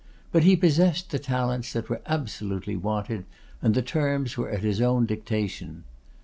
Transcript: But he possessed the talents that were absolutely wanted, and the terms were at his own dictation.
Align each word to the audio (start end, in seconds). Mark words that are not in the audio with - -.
But 0.31 0.41
he 0.43 0.55
possessed 0.55 1.11
the 1.11 1.19
talents 1.19 1.73
that 1.73 1.87
were 1.87 2.01
absolutely 2.07 2.75
wanted, 2.75 3.23
and 3.61 3.75
the 3.75 3.83
terms 3.83 4.35
were 4.35 4.49
at 4.49 4.63
his 4.63 4.81
own 4.81 5.05
dictation. 5.05 5.83